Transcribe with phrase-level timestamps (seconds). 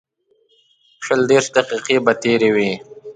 [1.05, 2.71] شل دېرش دقیقې به تېرې وې.